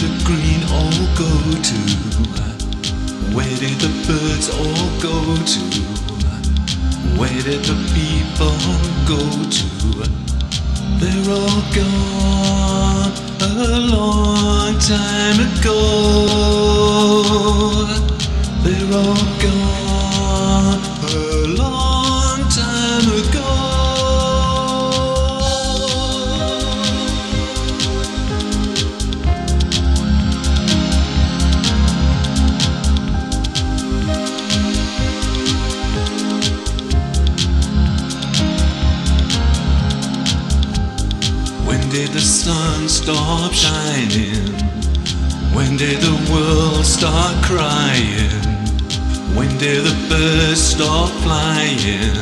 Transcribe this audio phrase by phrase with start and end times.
[0.00, 1.28] the green all go
[1.60, 1.78] to?
[3.36, 5.14] Where did the birds all go
[5.52, 5.60] to?
[7.20, 8.56] Where did the people
[9.06, 9.20] go
[9.56, 9.66] to?
[11.00, 13.12] They're all gone
[13.42, 15.78] a long time ago.
[18.64, 19.79] They're all gone
[41.90, 44.54] did the sun stop shining?
[45.52, 48.30] When did the world start crying?
[49.34, 52.14] When did the birds stop flying?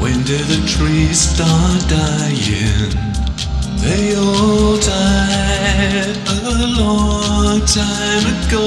[0.00, 2.94] When did the trees start dying?
[3.82, 8.66] They all died a long time ago.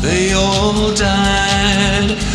[0.00, 2.29] They all died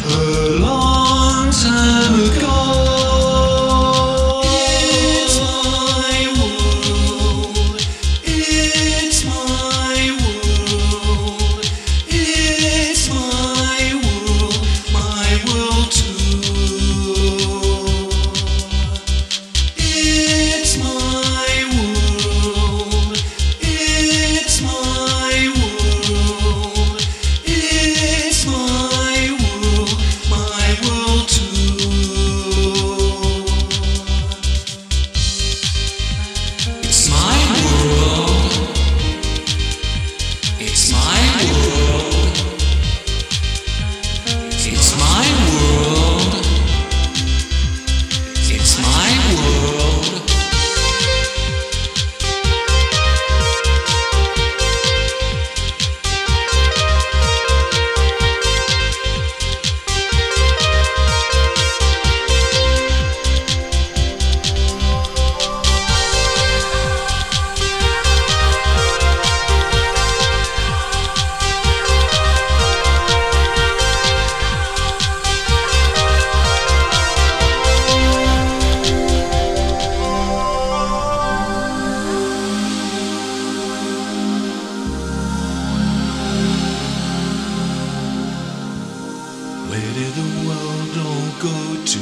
[89.75, 91.99] Where did the world all go to?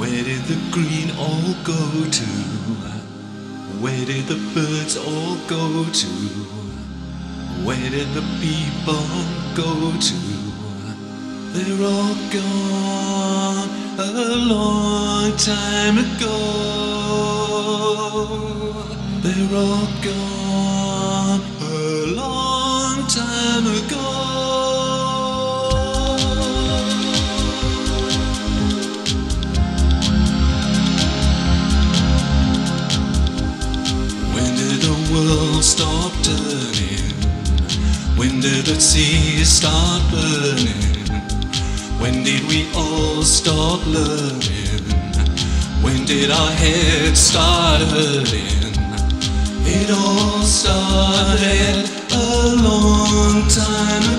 [0.00, 2.30] Where did the green all go to?
[3.78, 6.08] Where did the birds all go to?
[7.64, 9.06] Where did the people
[9.54, 10.18] go to?
[11.54, 13.68] They're all gone
[14.00, 14.10] a
[14.52, 16.36] long time ago.
[19.22, 24.07] They're all gone a long time ago.
[38.38, 41.10] When did the sea start burning?
[41.98, 44.84] When did we all stop learning?
[45.82, 48.76] When did our heads start hurting?
[49.66, 54.17] It all started a long time ago.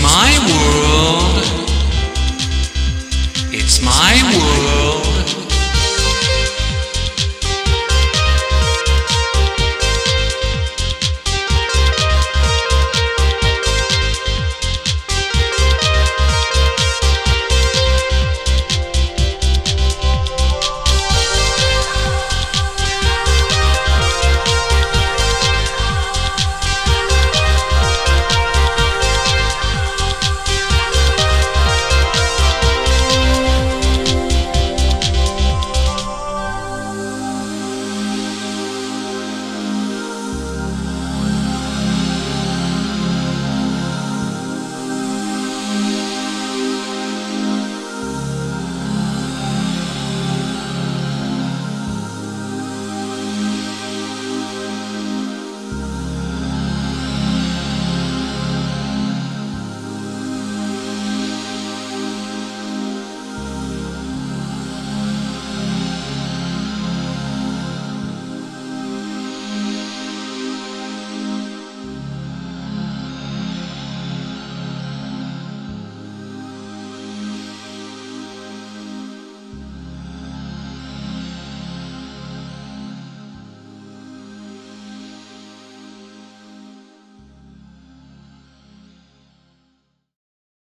[0.00, 0.87] My world.